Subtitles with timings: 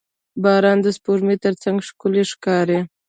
[0.43, 2.79] •باران د سپوږمۍ تر څنګ ښکلی ښکاري.